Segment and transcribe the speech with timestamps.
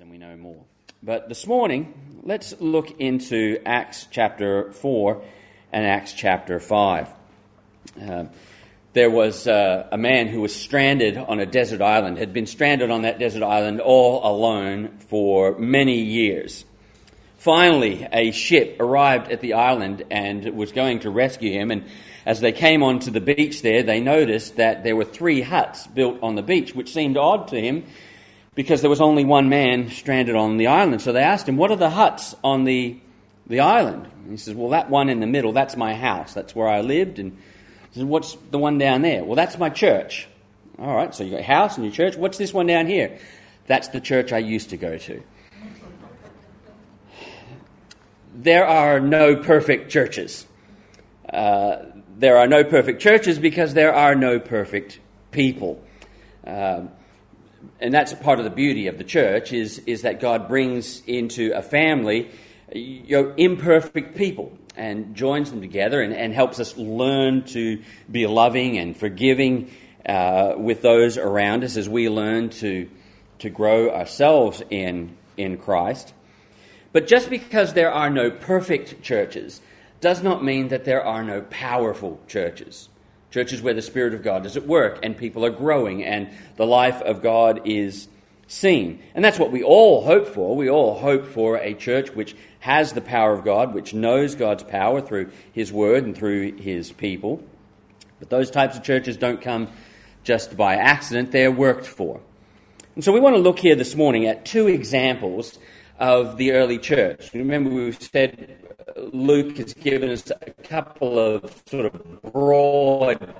[0.00, 0.64] and we know more.
[1.04, 5.22] But this morning, let's look into Acts chapter 4
[5.72, 7.08] and Acts chapter 5.
[8.02, 8.24] Uh,
[8.92, 12.90] there was uh, a man who was stranded on a desert island, had been stranded
[12.90, 16.64] on that desert island all alone for many years.
[17.36, 21.70] Finally, a ship arrived at the island and was going to rescue him.
[21.70, 21.84] And
[22.26, 26.20] as they came onto the beach there, they noticed that there were three huts built
[26.20, 27.84] on the beach, which seemed odd to him
[28.58, 31.00] because there was only one man stranded on the island.
[31.00, 32.98] So they asked him, What are the huts on the,
[33.46, 34.08] the island?
[34.24, 36.34] And he says, Well, that one in the middle, that's my house.
[36.34, 37.20] That's where I lived.
[37.20, 37.38] And
[37.92, 39.22] he says, What's the one down there?
[39.22, 40.26] Well, that's my church.
[40.76, 42.16] All right, so you got a house and your church.
[42.16, 43.20] What's this one down here?
[43.68, 45.22] That's the church I used to go to.
[48.34, 50.44] There are no perfect churches.
[51.32, 51.84] Uh,
[52.16, 54.98] there are no perfect churches because there are no perfect
[55.30, 55.80] people.
[56.44, 56.90] Um,
[57.80, 61.52] and that's part of the beauty of the church is, is that God brings into
[61.54, 62.30] a family
[62.72, 68.26] you know, imperfect people and joins them together and, and helps us learn to be
[68.26, 69.70] loving and forgiving
[70.06, 72.88] uh, with those around us as we learn to,
[73.40, 76.14] to grow ourselves in, in Christ.
[76.92, 79.60] But just because there are no perfect churches
[80.00, 82.88] does not mean that there are no powerful churches.
[83.30, 86.66] Churches where the Spirit of God is at work and people are growing and the
[86.66, 88.08] life of God is
[88.46, 89.02] seen.
[89.14, 90.56] And that's what we all hope for.
[90.56, 94.64] We all hope for a church which has the power of God, which knows God's
[94.64, 97.42] power through His Word and through His people.
[98.18, 99.68] But those types of churches don't come
[100.24, 102.20] just by accident, they're worked for.
[102.94, 105.58] And so we want to look here this morning at two examples
[105.98, 107.30] of the early church.
[107.32, 108.67] Remember, we said
[109.12, 113.34] Luke has given us a couple of sort of broad.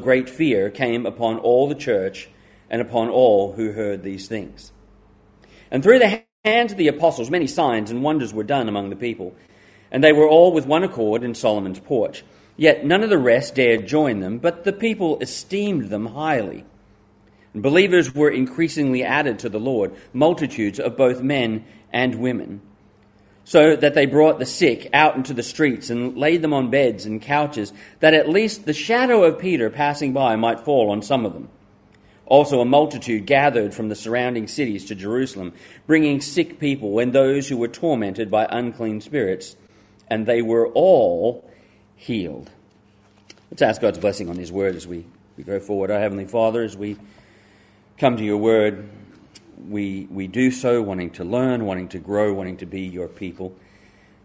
[0.00, 2.28] Great fear came upon all the church
[2.70, 4.72] and upon all who heard these things.
[5.70, 8.96] And through the hands of the apostles, many signs and wonders were done among the
[8.96, 9.34] people.
[9.90, 12.24] And they were all with one accord in Solomon's porch.
[12.56, 16.64] Yet none of the rest dared join them, but the people esteemed them highly.
[17.52, 22.60] And believers were increasingly added to the Lord, multitudes of both men and women
[23.44, 27.04] so that they brought the sick out into the streets and laid them on beds
[27.04, 31.26] and couches, that at least the shadow of Peter passing by might fall on some
[31.26, 31.48] of them.
[32.26, 35.52] Also, a multitude gathered from the surrounding cities to Jerusalem,
[35.86, 39.56] bringing sick people and those who were tormented by unclean spirits,
[40.08, 41.48] and they were all
[41.96, 42.50] healed.
[43.50, 45.04] Let's ask God's blessing on His word as we,
[45.36, 45.90] we go forward.
[45.90, 46.96] Our Heavenly Father, as we
[47.98, 48.88] come to your word,
[49.68, 53.54] we, we do so wanting to learn, wanting to grow, wanting to be your people.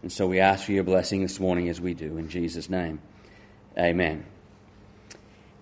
[0.02, 2.16] And so we ask for your blessing this morning as we do.
[2.16, 3.00] In Jesus' name,
[3.78, 4.24] amen.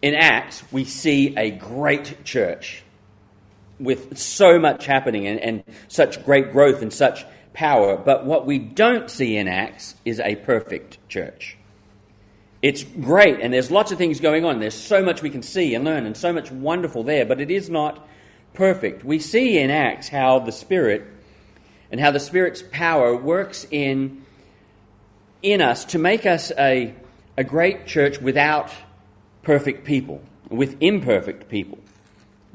[0.00, 2.84] In Acts, we see a great church
[3.80, 7.96] with so much happening and, and such great growth and such power.
[7.96, 11.56] But what we don't see in Acts is a perfect church.
[12.60, 14.58] It's great, and there's lots of things going on.
[14.58, 17.50] There's so much we can see and learn, and so much wonderful there, but it
[17.50, 18.06] is not
[18.54, 19.04] perfect.
[19.04, 21.06] We see in Acts how the Spirit
[21.90, 24.24] and how the Spirit's power works in,
[25.42, 26.94] in us to make us a,
[27.36, 28.70] a great church without
[29.42, 31.78] perfect people, with imperfect people.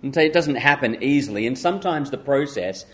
[0.01, 2.85] And so it doesn't happen easily, and sometimes the process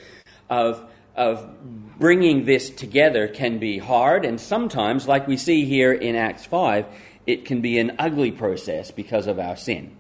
[0.50, 1.50] of, of
[1.98, 6.86] bringing this together can be hard, and sometimes, like we see here in Acts 5,
[7.26, 9.96] it can be an ugly process because of our sin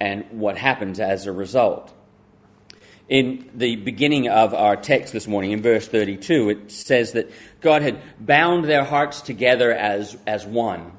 [0.00, 1.92] and what happens as a result
[3.08, 7.30] in the beginning of our text this morning, in verse 32, it says that
[7.60, 10.92] God had bound their hearts together as, as one.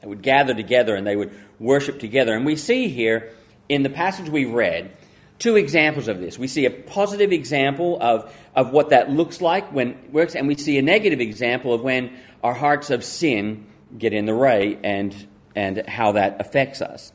[0.00, 2.34] They would gather together and they would worship together.
[2.34, 3.32] And we see here
[3.68, 4.96] in the passage we've read
[5.38, 6.38] two examples of this.
[6.38, 10.48] We see a positive example of, of what that looks like when it works, and
[10.48, 14.78] we see a negative example of when our hearts of sin get in the way
[14.82, 15.14] and,
[15.54, 17.12] and how that affects us.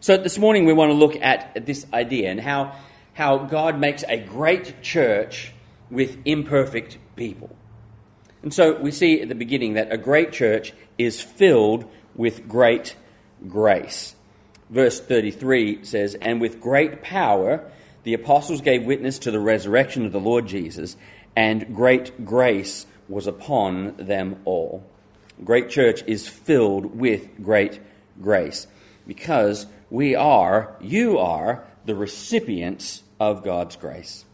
[0.00, 2.74] So this morning we want to look at this idea and how
[3.20, 5.52] how God makes a great church
[5.90, 7.54] with imperfect people.
[8.42, 11.84] And so we see at the beginning that a great church is filled
[12.14, 12.96] with great
[13.46, 14.14] grace.
[14.70, 17.70] Verse 33 says, And with great power
[18.04, 20.96] the apostles gave witness to the resurrection of the Lord Jesus,
[21.36, 24.82] and great grace was upon them all.
[25.44, 27.80] great church is filled with great
[28.22, 28.66] grace
[29.06, 34.24] because we are, you are, the recipients of God's grace.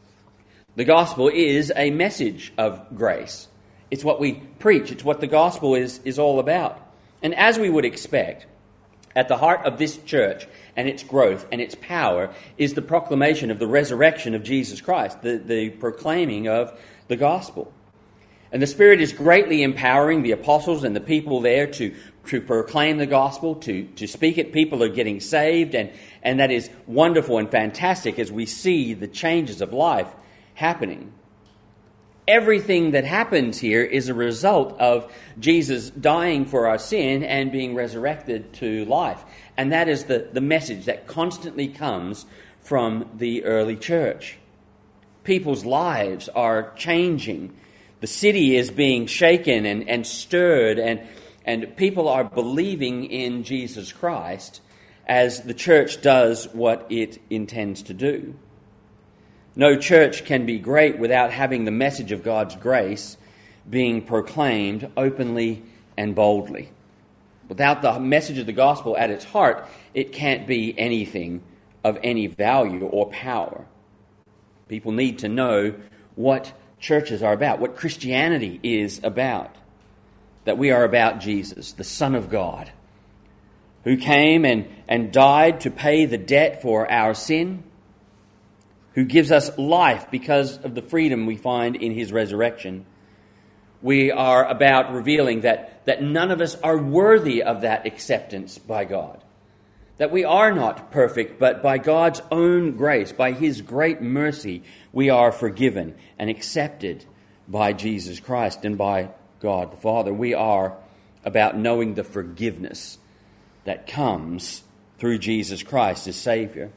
[0.76, 3.48] The gospel is a message of grace.
[3.90, 6.80] It's what we preach, it's what the gospel is, is all about.
[7.22, 8.46] And as we would expect,
[9.16, 10.46] At the heart of this church
[10.76, 15.22] and its growth and its power is the proclamation of the resurrection of Jesus Christ,
[15.22, 16.78] the, the proclaiming of
[17.08, 17.72] the gospel.
[18.52, 21.94] And the Spirit is greatly empowering the apostles and the people there to,
[22.26, 24.52] to proclaim the gospel, to, to speak it.
[24.52, 25.90] People are getting saved, and,
[26.26, 30.08] and that is wonderful and fantastic as we see the changes of life
[30.52, 31.12] happening
[32.28, 37.74] everything that happens here is a result of Jesus dying for our sin and being
[37.74, 39.22] resurrected to life.
[39.56, 42.26] And that is the, the message that constantly comes
[42.60, 44.38] from the early church.
[45.24, 47.54] People's lives are changing.
[48.00, 51.00] The city is being shaken and, and stirred, and,
[51.44, 54.60] and people are believing in Jesus Christ
[55.06, 58.34] as the church does what it intends to do.
[59.54, 63.16] No church can be great without having the message of God's grace
[63.68, 65.62] being proclaimed openly
[65.96, 66.70] and boldly.
[67.48, 71.42] Without the message of the gospel at its heart, it can't be anything
[71.84, 73.64] of any value or power.
[74.68, 75.74] People need to know
[76.16, 79.54] what churches are about, what Christianity is about.
[80.44, 82.72] That we are about Jesus, the Son of God,
[83.86, 87.62] who came and, and died to pay the debt for our sin
[88.94, 92.84] who gives us life because of the freedom we find in his resurrection.
[93.80, 98.86] We are about revealing that, that none of us are worthy of that acceptance by
[98.86, 99.22] God.
[99.98, 105.10] That we are not perfect, but by God's own grace, by his great mercy, we
[105.10, 107.04] are forgiven and accepted
[107.46, 110.12] by Jesus Christ and by God the Father.
[110.12, 110.76] We are
[111.24, 112.98] about knowing the forgiveness
[113.66, 114.62] that comes
[114.98, 116.72] through Jesus Christ as Savior.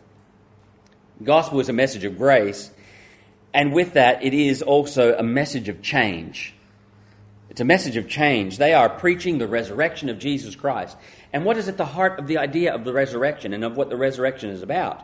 [1.23, 2.71] Gospel is a message of grace,
[3.53, 6.53] and with that, it is also a message of change.
[7.49, 8.57] It's a message of change.
[8.57, 10.95] They are preaching the resurrection of Jesus Christ.
[11.33, 13.89] And what is at the heart of the idea of the resurrection and of what
[13.89, 15.03] the resurrection is about?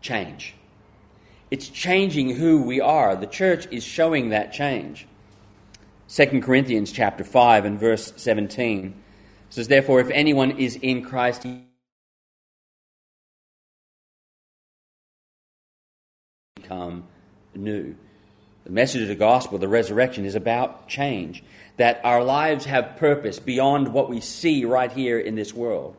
[0.00, 0.54] Change.
[1.50, 3.16] It's changing who we are.
[3.16, 5.06] The church is showing that change.
[6.08, 8.94] 2 Corinthians chapter 5 and verse 17
[9.50, 11.46] says, Therefore, if anyone is in Christ,
[16.54, 17.04] become
[17.54, 17.94] new.
[18.64, 21.42] The message of the gospel, the resurrection, is about change.
[21.78, 25.96] That our lives have purpose beyond what we see right here in this world.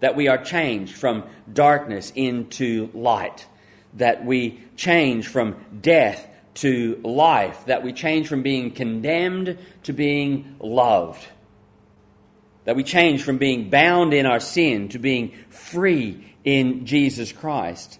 [0.00, 3.46] That we are changed from darkness into light.
[3.94, 7.66] That we change from death to life.
[7.66, 11.26] That we change from being condemned to being loved.
[12.66, 17.98] That we change from being bound in our sin to being free in Jesus Christ.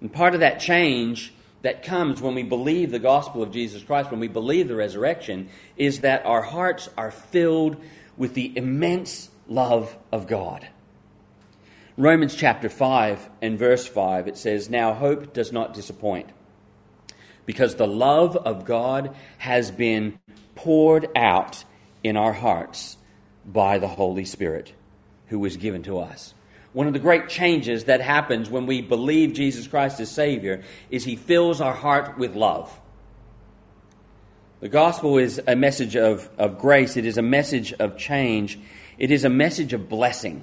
[0.00, 1.32] And part of that change
[1.62, 5.48] that comes when we believe the gospel of Jesus Christ, when we believe the resurrection,
[5.76, 7.82] is that our hearts are filled
[8.16, 10.68] with the immense love of God.
[11.96, 16.28] Romans chapter 5 and verse 5, it says, Now hope does not disappoint,
[17.46, 20.18] because the love of God has been
[20.54, 21.64] poured out
[22.02, 22.96] in our hearts
[23.46, 24.72] by the Holy Spirit
[25.28, 26.34] who was given to us.
[26.72, 31.04] One of the great changes that happens when we believe Jesus Christ as Savior is
[31.04, 32.80] He fills our heart with love.
[34.60, 38.58] The gospel is a message of, of grace, it is a message of change,
[38.98, 40.42] it is a message of blessing.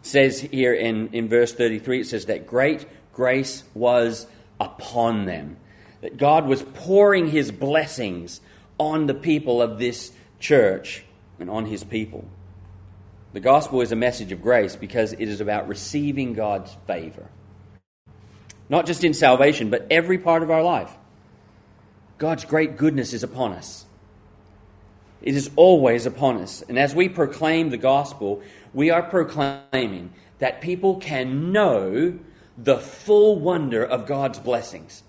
[0.00, 4.26] It says here in, in verse 33, it says that great grace was
[4.58, 5.58] upon them.
[6.00, 8.40] That God was pouring His blessings
[8.78, 11.04] on the people of this church
[11.38, 12.24] and on His people.
[13.32, 17.28] The gospel is a message of grace because it is about receiving God's favor.
[18.68, 20.90] Not just in salvation, but every part of our life.
[22.18, 23.86] God's great goodness is upon us.
[25.22, 26.62] It is always upon us.
[26.68, 28.42] And as we proclaim the gospel,
[28.72, 32.18] we are proclaiming that people can know
[32.56, 35.02] the full wonder of God's blessings.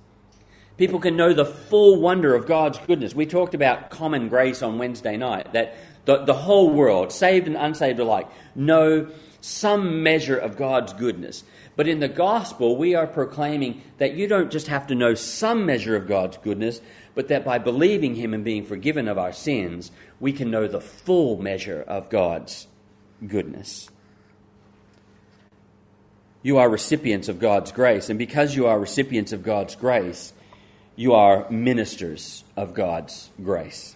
[0.77, 3.13] People can know the full wonder of God's goodness.
[3.13, 5.75] We talked about common grace on Wednesday night, that
[6.09, 9.11] the, the whole world, saved and unsaved alike, know
[9.41, 11.43] some measure of God's goodness.
[11.75, 15.67] But in the gospel, we are proclaiming that you don't just have to know some
[15.67, 16.81] measure of God's goodness,
[17.13, 20.81] but that by believing Him and being forgiven of our sins, we can know the
[20.81, 22.65] full measure of God's
[23.27, 23.87] goodness.
[26.41, 30.33] You are recipients of God's grace, and because you are recipients of God's grace,
[30.95, 33.95] you are ministers of God's grace.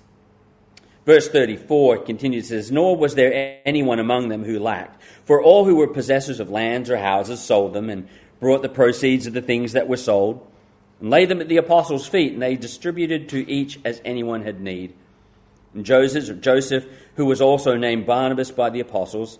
[1.05, 5.01] Verse 34 continues, says, Nor was there anyone among them who lacked.
[5.25, 8.07] For all who were possessors of lands or houses sold them and
[8.39, 10.47] brought the proceeds of the things that were sold
[11.01, 14.61] and laid them at the apostles' feet, and they distributed to each as anyone had
[14.61, 14.93] need.
[15.73, 19.39] And Joseph, Joseph, who was also named Barnabas by the apostles,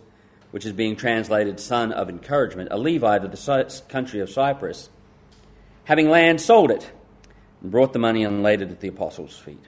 [0.52, 4.90] which is being translated son of encouragement, a Levite of the country of Cyprus,
[5.86, 6.92] having land, sold it,
[7.62, 9.64] and brought the money and laid it at the apostles' feet.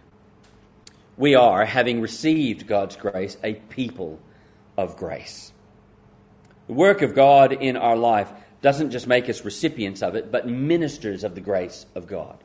[1.17, 4.19] We are, having received God's grace, a people
[4.77, 5.53] of grace.
[6.67, 8.31] The work of God in our life
[8.61, 12.37] doesn't just make us recipients of it, but ministers of the grace of God.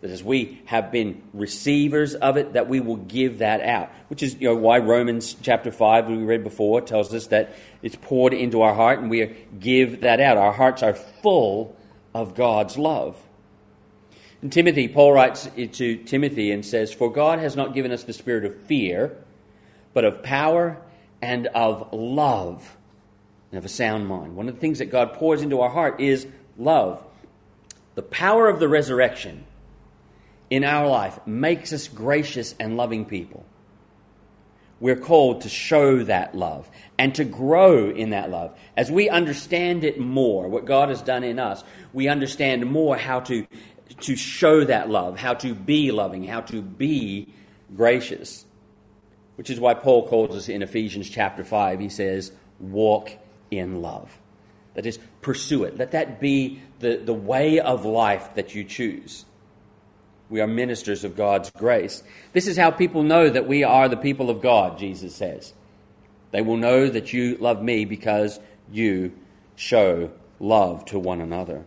[0.00, 3.90] That as we have been receivers of it, that we will give that out.
[4.08, 7.96] Which is you know, why Romans chapter 5, we read before, tells us that it's
[7.96, 10.36] poured into our heart and we give that out.
[10.36, 11.74] Our hearts are full
[12.14, 13.16] of God's love.
[14.44, 18.12] In Timothy, Paul writes to Timothy and says, For God has not given us the
[18.12, 19.16] spirit of fear,
[19.94, 20.76] but of power
[21.22, 22.76] and of love
[23.50, 24.36] and of a sound mind.
[24.36, 26.26] One of the things that God pours into our heart is
[26.58, 27.02] love.
[27.94, 29.46] The power of the resurrection
[30.50, 33.46] in our life makes us gracious and loving people.
[34.78, 38.54] We're called to show that love and to grow in that love.
[38.76, 43.20] As we understand it more, what God has done in us, we understand more how
[43.20, 43.46] to,
[44.00, 47.28] to show that love, how to be loving, how to be
[47.74, 48.44] gracious.
[49.36, 53.12] Which is why Paul calls us in Ephesians chapter 5, he says, walk
[53.50, 54.18] in love.
[54.74, 55.76] That is, pursue it.
[55.76, 59.24] Let that be the, the way of life that you choose.
[60.28, 62.02] We are ministers of God's grace.
[62.32, 65.54] This is how people know that we are the people of God, Jesus says.
[66.30, 68.40] They will know that you love me because
[68.72, 69.12] you
[69.54, 70.10] show
[70.40, 71.64] love to one another.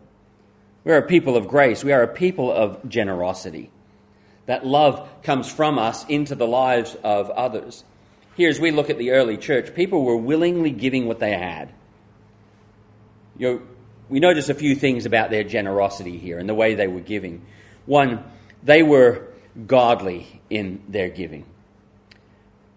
[0.88, 1.84] We are a people of grace.
[1.84, 3.70] We are a people of generosity.
[4.46, 7.84] That love comes from us into the lives of others.
[8.38, 11.74] Here, as we look at the early church, people were willingly giving what they had.
[13.38, 13.62] You know,
[14.08, 17.46] we notice a few things about their generosity here and the way they were giving.
[17.86, 18.24] One,
[18.64, 19.28] they were
[19.66, 21.46] godly in their giving.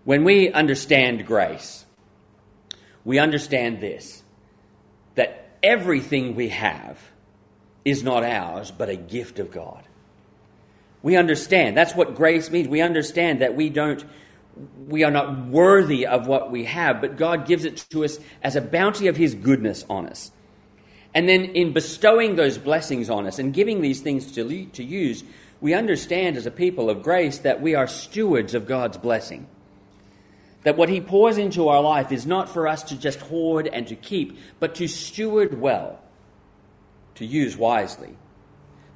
[0.03, 1.85] When we understand grace,
[3.05, 4.25] we understand this
[5.15, 6.99] that everything we have
[7.85, 9.85] is not ours, but a gift of God.
[11.03, 11.77] We understand.
[11.77, 12.69] That's what grace means.
[12.69, 14.05] We understand that we don't
[14.89, 18.57] we are not worthy of what we have, but God gives it to us as
[18.57, 20.33] a bounty of his goodness on us.
[21.15, 25.25] And then in bestowing those blessings on us and giving these things to, to use,
[25.61, 29.47] we understand as a people of grace that we are stewards of God's blessing.
[30.63, 33.87] That what He pours into our life is not for us to just hoard and
[33.89, 36.01] to keep, but to steward well,
[37.21, 38.17] to use wisely.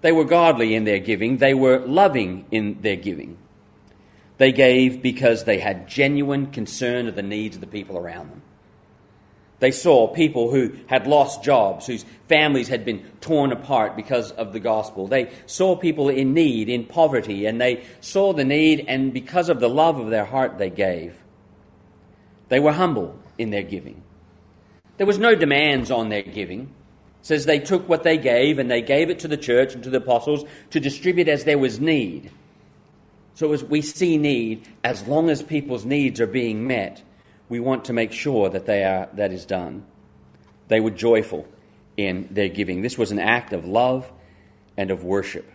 [0.01, 3.39] They were godly in their giving, they were loving in their giving.
[4.39, 8.43] They gave because they had genuine concern of the needs of the people around them.
[9.61, 14.53] They saw people who had lost jobs, whose families had been torn apart because of
[14.53, 15.07] the gospel.
[15.07, 19.61] They saw people in need, in poverty, and they saw the need, and because of
[19.61, 21.23] the love of their heart, they gave.
[22.49, 24.03] They were humble in their giving.
[24.97, 26.75] There was no demands on their giving.
[27.25, 29.89] Says they took what they gave and they gave it to the church and to
[29.89, 32.31] the apostles to distribute as there was need.
[33.33, 37.03] So as we see need, as long as people's needs are being met,
[37.49, 39.87] we want to make sure that they are, that is done.
[40.69, 41.49] They were joyful
[41.97, 42.83] in their giving.
[42.83, 44.13] This was an act of love
[44.77, 45.51] and of worship.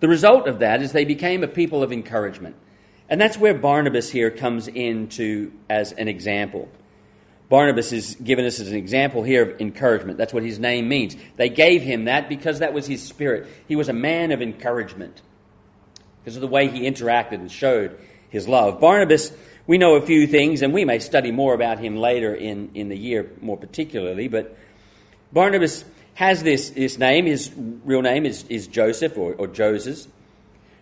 [0.00, 2.56] The result of that is they became a people of encouragement.
[3.10, 6.70] And that's where Barnabas here comes into as an example.
[7.54, 10.18] Barnabas is given us as an example here of encouragement.
[10.18, 11.14] That's what his name means.
[11.36, 13.46] They gave him that because that was his spirit.
[13.68, 15.22] He was a man of encouragement
[16.18, 17.96] because of the way he interacted and showed
[18.28, 18.80] his love.
[18.80, 19.30] Barnabas
[19.68, 22.88] we know a few things, and we may study more about him later in, in
[22.88, 24.26] the year, more particularly.
[24.26, 24.58] But
[25.32, 25.84] Barnabas
[26.14, 27.26] has this, this name.
[27.26, 27.52] His
[27.84, 30.08] real name is, is Joseph or, or Joses.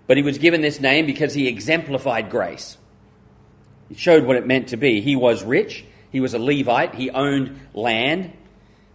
[0.06, 2.78] But he was given this name because he exemplified grace.
[3.90, 5.02] He showed what it meant to be.
[5.02, 5.84] He was rich.
[6.12, 6.94] He was a Levite.
[6.94, 8.32] He owned land.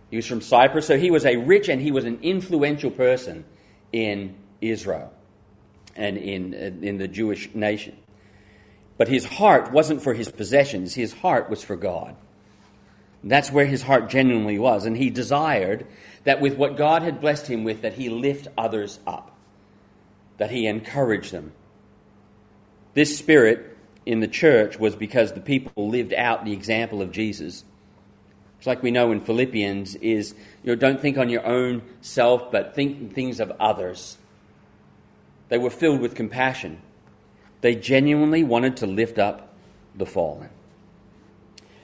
[0.10, 0.88] He was from Cyprus.
[0.88, 3.44] So he was a rich and he was an influential person
[3.92, 5.12] in Israel
[5.96, 7.98] and in, in the Jewish nation.
[8.98, 12.16] But his heart wasn't for his possessions, his heart was for God.
[13.24, 14.86] That's where his heart genuinely was.
[14.86, 15.86] And he desired
[16.24, 19.36] that with what God had blessed him with, that he lift others up,
[20.38, 21.52] that he encourage them.
[22.94, 23.77] This spirit
[24.08, 27.66] in the church was because the people lived out the example of Jesus.
[28.58, 30.34] It's like we know in Philippians is,
[30.64, 34.18] you know, don't think on your own self, but think things of others.
[35.50, 36.82] They were filled with compassion.
[37.62, 39.54] They genuinely wanted to lift up
[39.94, 40.50] the fallen.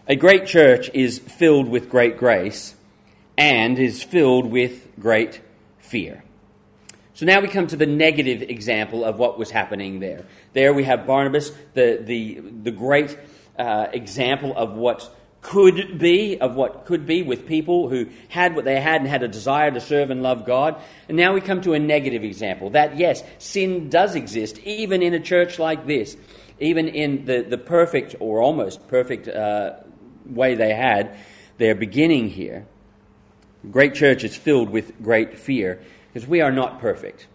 [0.08, 2.76] A great church is filled with great grace
[3.38, 5.42] and is filled with great
[5.80, 6.24] fear.
[7.16, 10.26] So now we come to the negative example of what was happening there.
[10.54, 13.18] There we have Barnabas, the, the, the great
[13.58, 18.66] uh, example of what could be, of what could be with people who had what
[18.66, 20.82] they had and had a desire to serve and love God.
[21.08, 25.14] And now we come to a negative example that, yes, sin does exist, even in
[25.14, 26.18] a church like this,
[26.60, 29.74] even in the, the perfect or almost perfect uh,
[30.26, 31.16] way they had
[31.60, 32.66] their beginning here.
[33.70, 35.80] Great church is filled with great fear
[36.14, 37.28] because we are not perfect.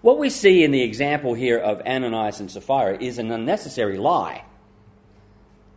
[0.00, 4.44] What we see in the example here of Ananias and Sapphira is an unnecessary lie.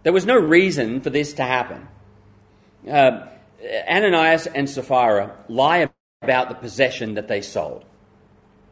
[0.03, 1.88] There was no reason for this to happen.
[2.89, 3.27] Uh,
[3.88, 5.89] Ananias and Sapphira lie
[6.22, 7.84] about the possession that they sold.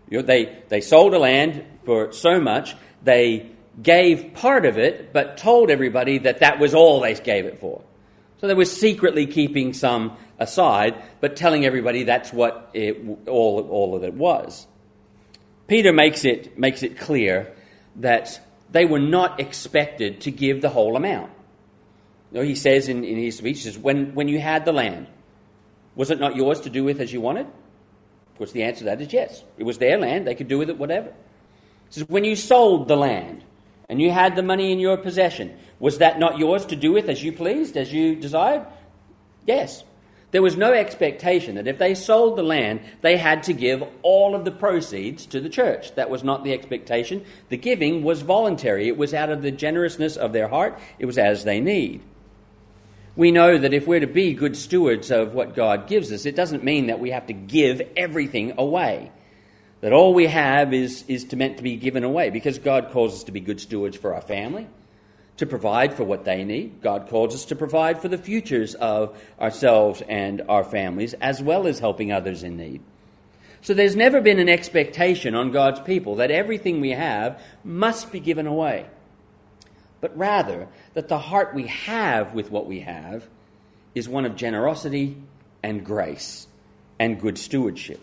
[0.10, 5.12] You know, they, they sold a land for so much, they gave part of it,
[5.12, 7.84] but told everybody that that was all they gave it for.
[8.40, 12.98] So they were secretly keeping some aside, but telling everybody that's what it,
[13.28, 14.68] all, all of it was.
[15.68, 17.54] Peter makes it, makes it clear
[17.98, 18.40] that
[18.72, 21.32] they were not expected to give the whole amount.
[22.32, 25.08] You know, he says in, in his speech, says, when, when you had the land,
[25.96, 27.46] was it not yours to do with as you wanted?
[27.46, 29.44] Of course, the answer to that is yes.
[29.58, 31.10] It was their land, they could do with it whatever.
[31.90, 33.44] He says, when you sold the land
[33.88, 37.10] and you had the money in your possession, was that not yours to do with
[37.10, 38.66] as you pleased, as you desired?
[39.46, 39.84] Yes.
[40.34, 44.34] There was no expectation that if they sold the land, they had to give all
[44.34, 45.94] of the proceeds to the church.
[45.94, 47.24] That was not the expectation.
[47.50, 51.20] The giving was voluntary, it was out of the generousness of their heart, it was
[51.20, 52.02] as they need.
[53.16, 56.36] We know that if we're to be good stewards of what God gives us, it
[56.36, 59.12] doesn't mean that we have to give everything away.
[59.82, 63.14] That all we have is, is to meant to be given away because God calls
[63.14, 64.68] us to be good stewards for our family
[65.38, 66.82] to provide for what they need.
[66.82, 71.68] God calls us to provide for the futures of ourselves and our families, as well
[71.68, 72.82] as helping others in need.
[73.62, 78.20] So there's never been an expectation on God's people that everything we have must be
[78.20, 78.86] given away,
[80.02, 83.28] but rather that the heart we have with what we have
[83.96, 85.18] is one of generosity
[85.64, 86.48] and grace
[87.00, 88.02] and good stewardship.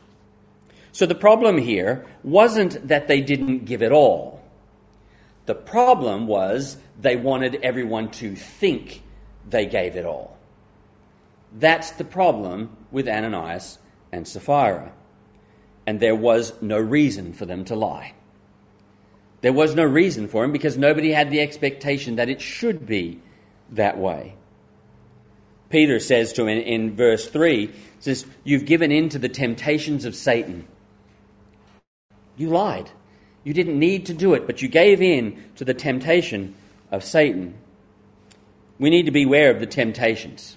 [0.92, 4.39] So the problem here wasn't that they didn't give it all.
[5.46, 9.02] The problem was they wanted everyone to think
[9.48, 10.36] they gave it all.
[11.52, 13.78] That's the problem with Ananias
[14.12, 14.92] and Sapphira.
[15.86, 18.14] And there was no reason for them to lie.
[19.40, 23.20] There was no reason for him because nobody had the expectation that it should be
[23.70, 24.34] that way.
[25.70, 30.04] Peter says to him in, in verse 3 says, You've given in to the temptations
[30.04, 30.66] of Satan.
[32.36, 32.90] You lied.
[33.44, 36.54] You didn't need to do it, but you gave in to the temptation
[36.90, 37.54] of Satan.
[38.78, 40.56] We need to beware of the temptations,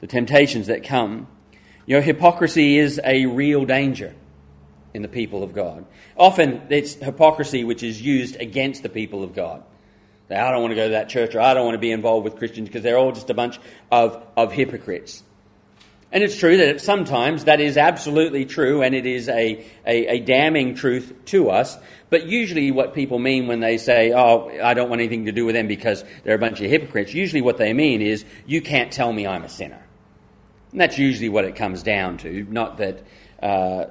[0.00, 1.26] the temptations that come.
[1.86, 4.14] You know, hypocrisy is a real danger
[4.94, 5.84] in the people of God.
[6.16, 9.62] Often it's hypocrisy which is used against the people of God.
[10.30, 12.24] I don't want to go to that church or I don't want to be involved
[12.24, 13.58] with Christians because they're all just a bunch
[13.90, 15.22] of, of hypocrites.
[16.10, 20.20] And it's true that sometimes that is absolutely true and it is a, a, a,
[20.20, 21.76] damning truth to us.
[22.08, 25.44] But usually, what people mean when they say, Oh, I don't want anything to do
[25.44, 28.90] with them because they're a bunch of hypocrites, usually what they mean is, You can't
[28.90, 29.82] tell me I'm a sinner.
[30.72, 32.46] And that's usually what it comes down to.
[32.48, 33.04] Not that
[33.42, 33.84] uh,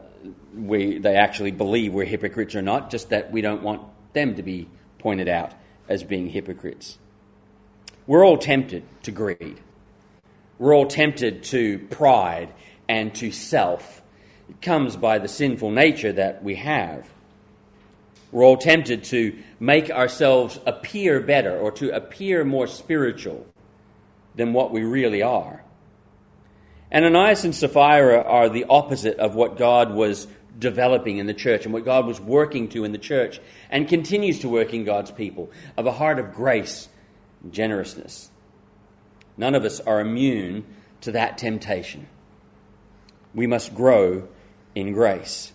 [0.55, 4.43] we, they actually believe we're hypocrites or not, just that we don't want them to
[4.43, 5.53] be pointed out
[5.87, 6.97] as being hypocrites.
[8.07, 9.59] We're all tempted to greed.
[10.59, 12.53] We're all tempted to pride
[12.87, 14.01] and to self.
[14.49, 17.07] It comes by the sinful nature that we have.
[18.31, 23.45] We're all tempted to make ourselves appear better or to appear more spiritual
[24.35, 25.63] than what we really are.
[26.91, 31.65] And Ananias and Sapphira are the opposite of what God was developing in the church
[31.65, 33.39] and what God was working to in the church
[33.69, 36.87] and continues to work in God's people of a heart of grace
[37.43, 38.29] and generousness.
[39.37, 40.65] None of us are immune
[41.01, 42.07] to that temptation.
[43.33, 44.27] We must grow
[44.73, 45.53] in grace.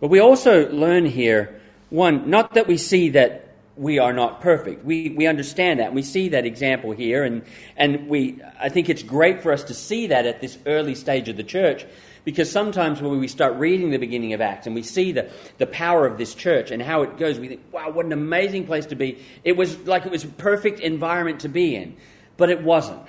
[0.00, 4.84] But we also learn here one, not that we see that we are not perfect.
[4.84, 5.94] We, we understand that.
[5.94, 7.42] We see that example here, and,
[7.76, 11.28] and we, I think it's great for us to see that at this early stage
[11.28, 11.86] of the church
[12.26, 15.66] because sometimes when we start reading the beginning of Acts and we see the, the
[15.66, 18.86] power of this church and how it goes, we think, wow, what an amazing place
[18.86, 19.24] to be.
[19.44, 21.96] It was like it was a perfect environment to be in.
[22.36, 23.06] But it wasn't.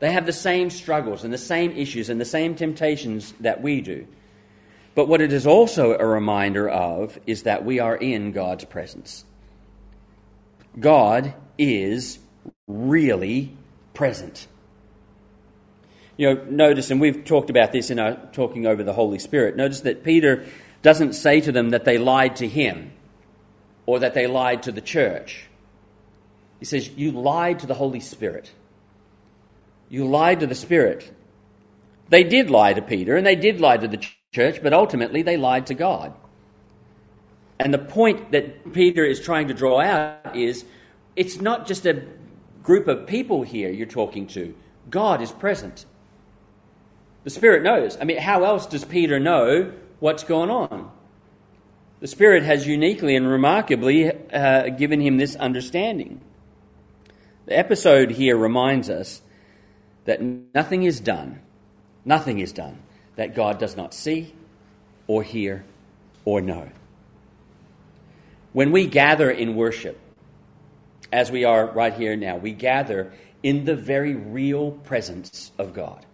[0.00, 3.80] They have the same struggles and the same issues and the same temptations that we
[3.80, 4.06] do.
[4.94, 9.24] But what it is also a reminder of is that we are in God's presence.
[10.78, 12.18] God is
[12.66, 13.56] really
[13.92, 14.46] present.
[16.16, 19.56] You know, notice, and we've talked about this in our talking over the Holy Spirit,
[19.56, 20.44] notice that Peter
[20.82, 22.92] doesn't say to them that they lied to him
[23.86, 25.48] or that they lied to the church.
[26.64, 28.50] He says, You lied to the Holy Spirit.
[29.90, 31.12] You lied to the Spirit.
[32.08, 35.36] They did lie to Peter and they did lie to the church, but ultimately they
[35.36, 36.14] lied to God.
[37.58, 40.64] And the point that Peter is trying to draw out is
[41.16, 42.02] it's not just a
[42.62, 44.54] group of people here you're talking to,
[44.88, 45.84] God is present.
[47.24, 47.98] The Spirit knows.
[48.00, 50.90] I mean, how else does Peter know what's going on?
[52.00, 56.22] The Spirit has uniquely and remarkably uh, given him this understanding.
[57.46, 59.20] The episode here reminds us
[60.04, 61.40] that nothing is done,
[62.04, 62.78] nothing is done
[63.16, 64.34] that God does not see
[65.06, 65.64] or hear
[66.24, 66.70] or know.
[68.52, 69.98] When we gather in worship,
[71.12, 76.06] as we are right here now, we gather in the very real presence of God.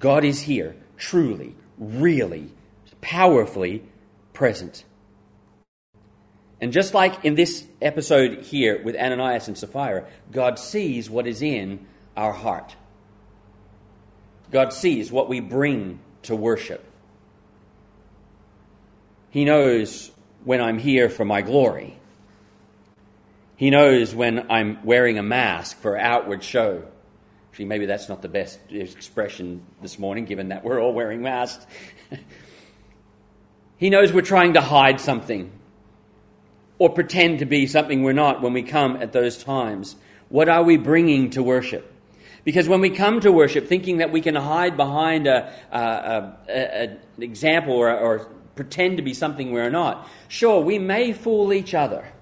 [0.00, 2.52] God is here, truly, really,
[3.00, 3.84] powerfully
[4.32, 4.84] present.
[6.60, 11.42] And just like in this episode here with Ananias and Sapphira, God sees what is
[11.42, 11.86] in
[12.16, 12.76] our heart.
[14.50, 16.84] God sees what we bring to worship.
[19.30, 20.12] He knows
[20.44, 21.98] when I'm here for my glory.
[23.56, 26.84] He knows when I'm wearing a mask for outward show.
[27.50, 31.66] Actually, maybe that's not the best expression this morning, given that we're all wearing masks.
[33.76, 35.50] he knows we're trying to hide something
[36.78, 39.96] or pretend to be something we're not when we come at those times.
[40.28, 41.90] What are we bringing to worship?
[42.44, 47.74] Because when we come to worship thinking that we can hide behind a, an example
[47.74, 52.12] or, or pretend to be something we're not, sure, we may fool each other.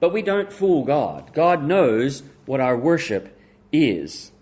[0.00, 1.32] But we don't fool God.
[1.34, 3.38] God knows what our worship
[3.72, 4.32] is.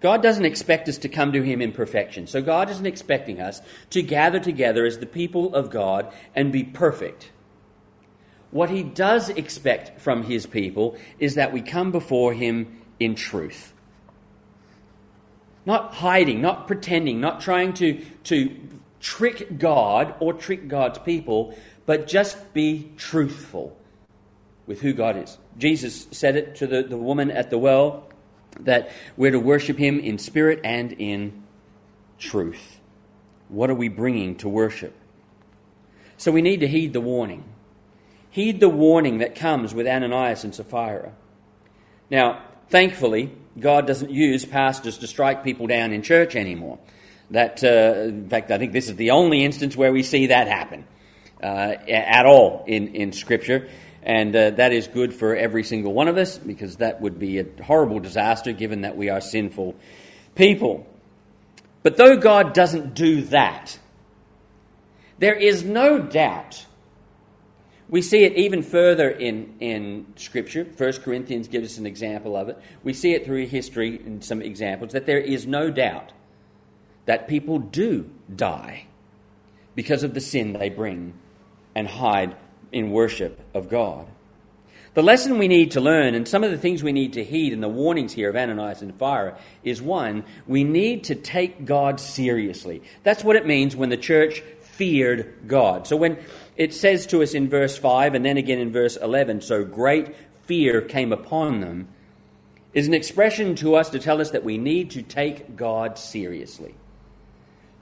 [0.00, 2.26] God doesn't expect us to come to Him in perfection.
[2.26, 6.64] So God isn't expecting us to gather together as the people of God and be
[6.64, 7.30] perfect.
[8.50, 13.72] What He does expect from His people is that we come before Him in truth.
[15.64, 18.56] Not hiding, not pretending, not trying to, to
[19.00, 21.56] trick God or trick God's people,
[21.86, 23.76] but just be truthful
[24.66, 25.38] with who God is.
[25.58, 28.08] Jesus said it to the, the woman at the well
[28.60, 31.42] that we're to worship him in spirit and in
[32.18, 32.80] truth.
[33.48, 34.94] What are we bringing to worship?
[36.16, 37.44] So we need to heed the warning.
[38.30, 41.12] Heed the warning that comes with Ananias and Sapphira.
[42.10, 46.78] Now, thankfully, God doesn't use pastors to strike people down in church anymore.
[47.30, 50.48] That, uh, in fact, I think this is the only instance where we see that
[50.48, 50.86] happen
[51.42, 53.68] uh, at all in, in Scripture.
[54.06, 57.40] And uh, that is good for every single one of us because that would be
[57.40, 59.74] a horrible disaster given that we are sinful
[60.36, 60.86] people.
[61.82, 63.80] But though God doesn't do that,
[65.18, 66.66] there is no doubt.
[67.88, 70.64] We see it even further in, in Scripture.
[70.64, 72.58] 1 Corinthians gives us an example of it.
[72.84, 76.12] We see it through history in some examples that there is no doubt
[77.06, 78.86] that people do die
[79.74, 81.14] because of the sin they bring
[81.74, 82.36] and hide
[82.72, 84.06] in worship of God.
[84.94, 87.52] The lesson we need to learn, and some of the things we need to heed
[87.52, 92.00] in the warnings here of Ananias and Sapphira, is one, we need to take God
[92.00, 92.82] seriously.
[93.02, 95.86] That's what it means when the church feared God.
[95.86, 96.16] So when
[96.56, 100.16] it says to us in verse 5 and then again in verse 11, so great
[100.46, 101.88] fear came upon them,
[102.72, 106.74] is an expression to us to tell us that we need to take God seriously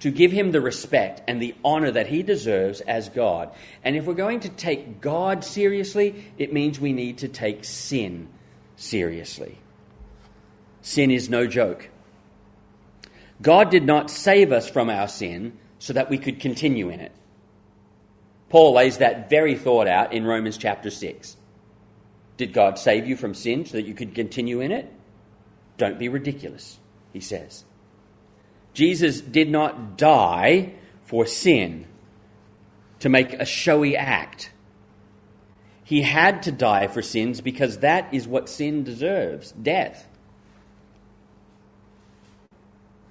[0.04, 3.50] to give him the respect and the honor that he deserves as God.
[3.82, 8.28] And if we're going to take God seriously, it means we need to take sin
[8.76, 9.56] seriously.
[10.82, 11.88] Sin is no joke.
[13.40, 17.12] God did not save us from our sin so that we could continue in it.
[18.50, 21.34] Paul lays that very thought out in Romans chapter 6.
[22.36, 24.92] Did God save you from sin so that you could continue in it?
[25.78, 26.78] Don't be ridiculous,
[27.14, 27.64] he says.
[28.74, 31.86] Jesus did not die for sin
[32.98, 34.50] to make a showy act.
[35.84, 40.08] He had to die for sins because that is what sin deserves death.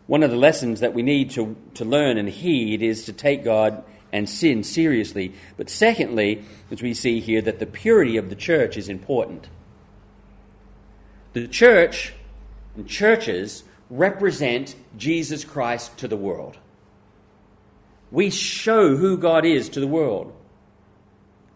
[0.05, 3.43] One of the lessons that we need to, to learn and heed is to take
[3.43, 5.33] God and sin seriously.
[5.55, 9.47] But secondly, as we see here, that the purity of the church is important.
[11.33, 12.13] The church
[12.75, 16.57] and churches represent Jesus Christ to the world.
[18.11, 20.33] We show who God is to the world.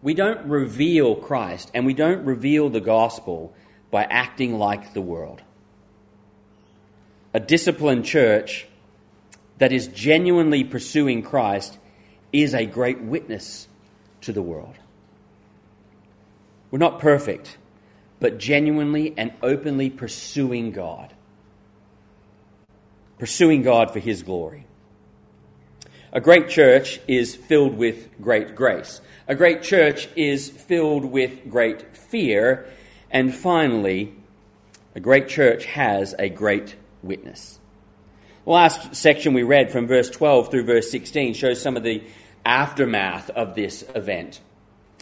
[0.02, 3.52] We don't reveal Christ and we don't reveal the gospel
[3.90, 5.42] by acting like the world.
[7.34, 8.66] A disciplined church
[9.58, 11.78] that is genuinely pursuing Christ
[12.32, 13.68] is a great witness
[14.22, 14.74] to the world.
[16.70, 17.56] We're not perfect,
[18.20, 21.14] but genuinely and openly pursuing God.
[23.18, 24.66] Pursuing God for His glory.
[26.12, 29.00] A great church is filled with great grace.
[29.26, 32.66] A great church is filled with great fear.
[33.10, 34.14] And finally,
[34.94, 37.58] a great church has a great witness.
[38.44, 42.02] The last section we read from verse 12 through verse 16 shows some of the
[42.46, 44.40] aftermath of this event,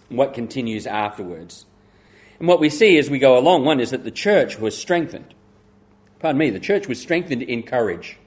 [0.08, 1.64] what continues afterwards.
[2.40, 5.32] And what we see as we go along, one is that the church was strengthened.
[6.26, 8.18] Pardon me, the church was strengthened in courage.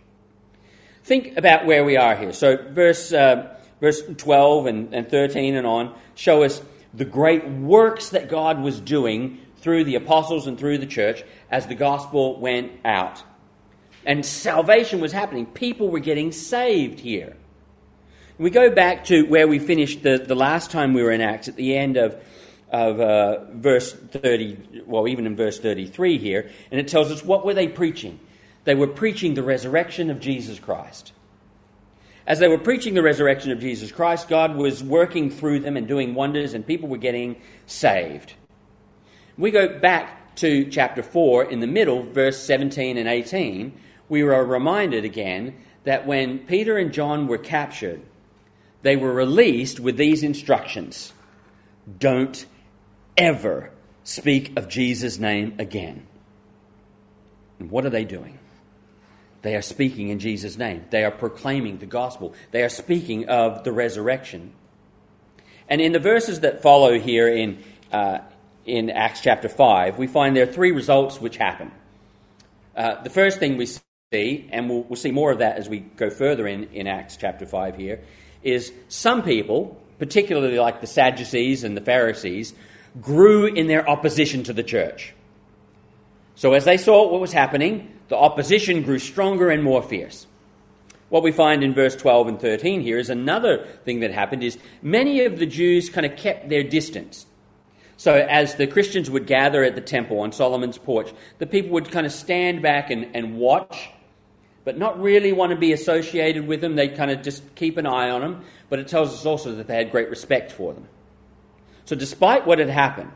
[1.04, 2.32] Think about where we are here.
[2.32, 6.62] So, verse, uh, verse 12 and, and 13 and on show us
[6.94, 11.68] the great works that God was doing through the apostles and through the church as
[11.68, 13.22] the gospel went out.
[14.06, 15.46] And salvation was happening.
[15.46, 17.36] People were getting saved here.
[18.38, 21.50] We go back to where we finished the, the last time we were in Acts,
[21.50, 22.16] at the end of,
[22.72, 27.46] of uh, verse 30, well, even in verse 33 here, and it tells us what
[27.46, 28.20] were they preaching?
[28.66, 31.14] They were preaching the resurrection of Jesus Christ.
[32.28, 35.88] As they were preaching the resurrection of Jesus Christ, God was working through them and
[35.88, 38.34] doing wonders, and people were getting saved.
[39.38, 43.74] We go back to chapter 4 in the middle, verse 17 and 18.
[44.10, 45.56] We are reminded again
[45.86, 48.02] that when Peter and John were captured,
[48.84, 51.14] they were released with these instructions
[51.98, 52.46] Don't
[53.20, 53.72] ever
[54.04, 56.08] speak of Jesus' name again.
[57.60, 58.40] And what are they doing?
[59.42, 60.86] They are speaking in Jesus' name.
[60.90, 62.34] They are proclaiming the gospel.
[62.52, 64.54] They are speaking of the resurrection.
[65.68, 68.20] And in the verses that follow here in, uh,
[68.66, 71.72] in Acts chapter 5, we find there are three results which happen.
[72.76, 73.68] Uh, the first thing we
[74.12, 77.18] see, and we'll, we'll see more of that as we go further in, in Acts
[77.18, 78.02] chapter 5 here,
[78.42, 82.54] is some people, particularly like the Sadducees and the Pharisees,
[83.02, 85.14] grew in their opposition to the church.
[86.36, 90.26] So as they saw what was happening, the opposition grew stronger and more fierce.
[91.10, 94.58] What we find in verse 12 and 13 here is another thing that happened is
[94.82, 97.26] many of the Jews kind of kept their distance.
[97.98, 101.92] So as the Christians would gather at the temple on Solomon's porch, the people would
[101.92, 103.90] kind of stand back and, and watch,
[104.64, 106.76] but not really want to be associated with them.
[106.76, 108.46] They'd kind of just keep an eye on them.
[108.70, 110.88] But it tells us also that they had great respect for them.
[111.90, 113.14] So despite what had happened,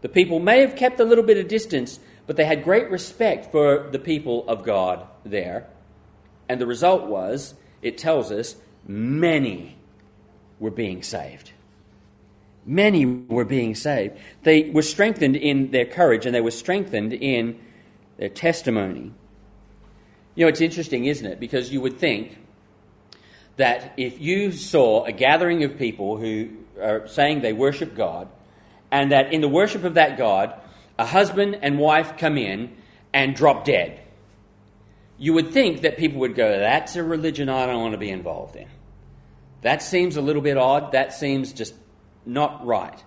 [0.00, 3.50] the people may have kept a little bit of distance, but they had great respect
[3.50, 5.66] for the people of God there.
[6.48, 8.54] And the result was, it tells us,
[8.86, 9.76] many
[10.60, 11.50] were being saved.
[12.64, 14.16] Many were being saved.
[14.44, 17.58] They were strengthened in their courage and they were strengthened in
[18.18, 19.10] their testimony.
[20.36, 21.40] You know, it's interesting, isn't it?
[21.40, 22.38] Because you would think
[23.56, 28.28] that if you saw a gathering of people who are saying they worship God,
[28.90, 30.54] and that in the worship of that God,
[30.98, 32.76] a husband and wife come in
[33.12, 34.00] and drop dead.
[35.18, 38.10] You would think that people would go, That's a religion I don't want to be
[38.10, 38.68] involved in.
[39.62, 40.92] That seems a little bit odd.
[40.92, 41.74] That seems just
[42.24, 43.02] not right.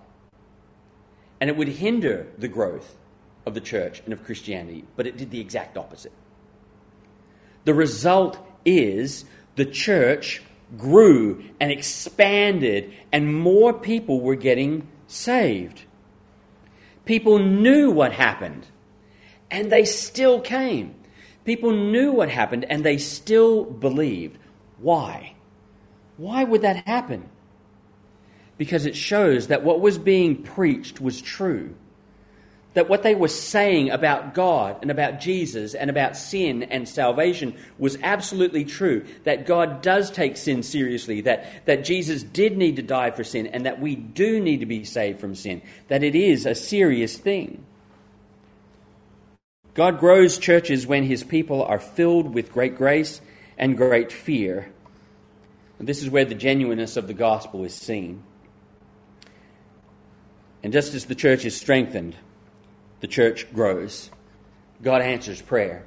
[1.40, 2.96] And it would hinder the growth
[3.46, 6.12] of the church and of Christianity, but it did the exact opposite.
[7.64, 9.24] The result is
[9.56, 10.42] the church
[10.76, 15.84] grew and expanded, and more people were getting saved.
[17.04, 18.66] People knew what happened,
[19.50, 20.94] and they still came.
[21.44, 24.38] People knew what happened, and they still believed.
[24.78, 25.34] Why?
[26.16, 27.28] Why would that happen?
[28.58, 31.74] Because it shows that what was being preached was true
[32.74, 37.56] that what they were saying about God and about Jesus and about sin and salvation
[37.78, 39.04] was absolutely true.
[39.24, 43.48] That God does take sin seriously, that, that Jesus did need to die for sin,
[43.48, 47.16] and that we do need to be saved from sin, that it is a serious
[47.16, 47.64] thing.
[49.74, 53.20] God grows churches when his people are filled with great grace
[53.58, 54.70] and great fear.
[55.78, 58.22] And this is where the genuineness of the gospel is seen.
[60.62, 62.14] And just as the church is strengthened,
[63.00, 64.10] the church grows.
[64.82, 65.84] God answers prayer.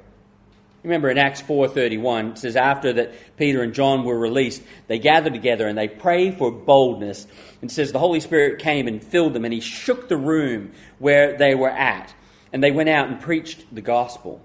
[0.84, 5.32] Remember in Acts 4:31 it says after that Peter and John were released they gathered
[5.32, 7.26] together and they prayed for boldness
[7.62, 11.38] and says the Holy Spirit came and filled them and he shook the room where
[11.38, 12.14] they were at
[12.52, 14.42] and they went out and preached the gospel.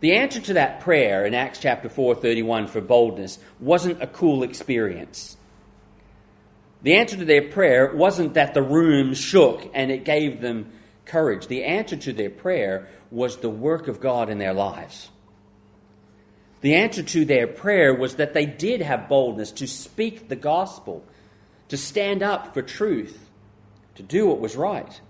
[0.00, 5.36] The answer to that prayer in Acts chapter 4:31 for boldness wasn't a cool experience.
[6.82, 10.72] The answer to their prayer wasn't that the room shook and it gave them
[11.04, 11.46] courage.
[11.46, 15.10] The answer to their prayer was the work of God in their lives.
[16.60, 21.04] The answer to their prayer was that they did have boldness to speak the gospel,
[21.68, 23.28] to stand up for truth,
[23.96, 25.00] to do what was right.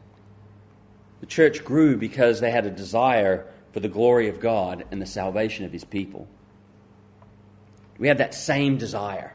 [1.20, 5.06] The church grew because they had a desire for the glory of God and the
[5.06, 6.28] salvation of his people.
[7.98, 9.34] We have that same desire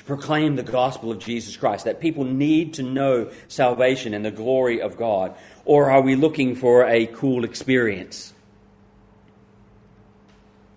[0.00, 4.30] to proclaim the gospel of Jesus Christ, that people need to know salvation and the
[4.30, 5.34] glory of God?
[5.66, 8.32] Or are we looking for a cool experience?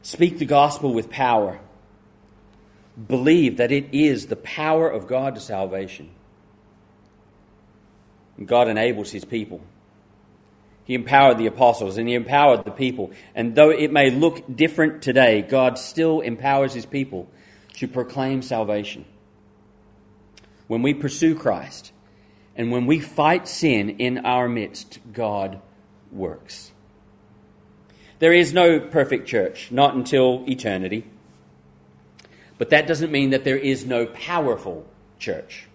[0.02, 1.62] Speak the gospel with power.
[3.08, 6.10] Believe that it is the power of God to salvation.
[8.46, 9.62] God enables his people.
[10.84, 13.12] He empowered the apostles and he empowered the people.
[13.34, 17.30] And though it may look different today, God still empowers his people
[17.76, 19.06] to proclaim salvation.
[20.68, 21.92] When we pursue Christ
[22.56, 25.62] and when we fight sin in our midst, God
[26.12, 26.72] works.
[28.20, 31.06] There is no perfect church, not until eternity.
[32.58, 34.86] But that doesn't mean that there is no powerful
[35.20, 35.68] church.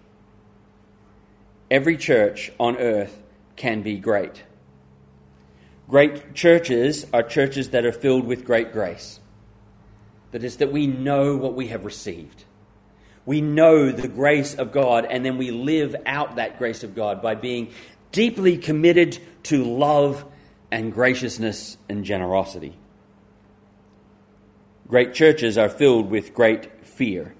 [1.69, 3.21] Every church on earth
[3.55, 4.43] can be great.
[5.87, 9.19] Great churches are churches that are filled with great grace.
[10.31, 12.45] That is, that we know what we have received.
[13.29, 17.21] We know the grace of God, and then we live out that grace of God
[17.21, 17.71] by being
[18.11, 20.25] deeply committed to love
[20.71, 22.75] and graciousness and generosity.
[24.87, 27.35] Great churches are filled with great fear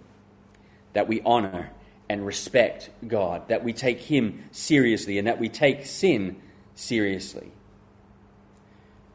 [0.93, 1.71] that we honor
[2.07, 6.39] and respect God, that we take Him seriously, and that we take sin
[6.75, 7.51] seriously.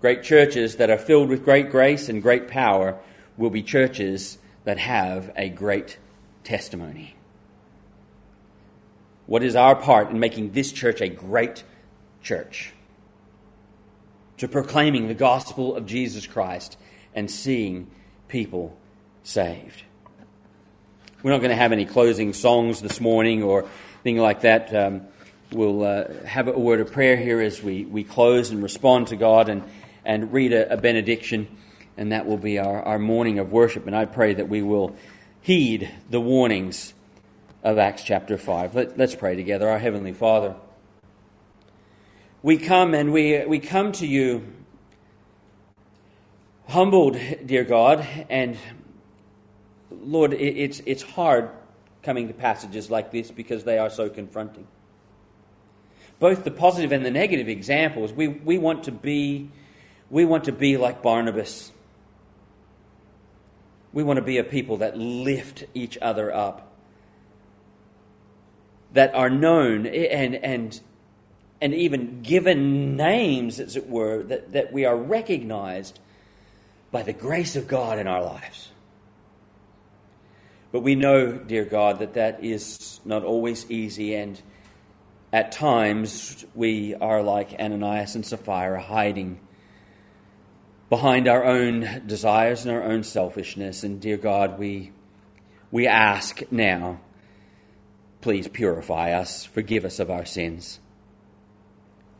[0.00, 2.98] Great churches that are filled with great grace and great power
[3.36, 5.98] will be churches that have a great
[6.44, 7.16] testimony.
[9.26, 11.64] What is our part in making this church a great
[12.22, 12.72] church?
[14.38, 16.76] To proclaiming the gospel of Jesus Christ
[17.14, 17.90] and seeing
[18.28, 18.76] people
[19.22, 19.82] saved.
[21.22, 23.66] We're not going to have any closing songs this morning or
[24.04, 24.74] anything like that.
[24.74, 25.02] Um,
[25.52, 29.16] we'll uh, have a word of prayer here as we, we close and respond to
[29.16, 29.62] God and,
[30.04, 31.48] and read a, a benediction,
[31.96, 33.86] and that will be our, our morning of worship.
[33.86, 34.96] And I pray that we will
[35.44, 36.94] heed the warnings
[37.62, 38.74] of Acts chapter 5.
[38.74, 39.68] Let, let's pray together.
[39.68, 40.54] Our Heavenly Father,
[42.42, 44.50] we come and we, we come to you
[46.66, 48.56] humbled, dear God, and
[49.90, 51.50] Lord, it's, it's hard
[52.02, 54.66] coming to passages like this because they are so confronting.
[56.20, 59.50] Both the positive and the negative examples, we, we, want, to be,
[60.08, 61.70] we want to be like Barnabas.
[63.94, 66.72] We want to be a people that lift each other up,
[68.92, 70.80] that are known and, and,
[71.60, 76.00] and even given names, as it were, that, that we are recognized
[76.90, 78.70] by the grace of God in our lives.
[80.72, 84.42] But we know, dear God, that that is not always easy, and
[85.32, 89.38] at times we are like Ananias and Sapphira, hiding
[90.88, 93.84] behind our own desires and our own selfishness.
[93.84, 94.92] And dear God, we,
[95.70, 97.00] we ask now,
[98.20, 100.80] please purify us, forgive us of our sins.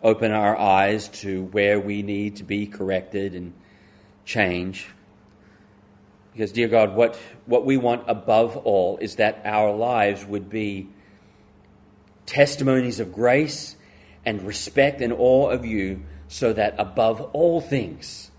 [0.03, 3.55] Open our eyes to where we need to be corrected and
[4.24, 4.87] change.
[6.33, 10.88] Because, dear God, what, what we want above all is that our lives would be
[12.27, 13.77] testimonies of grace
[14.27, 18.31] and respect and awe of you, so that above all things,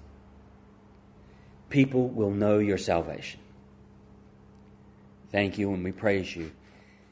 [1.75, 3.37] people will know your salvation.
[5.29, 6.51] Thank you, and we praise you.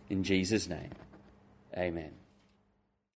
[0.09, 0.91] In Jesus' name,
[1.77, 2.22] amen.